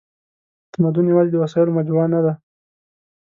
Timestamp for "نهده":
2.13-2.33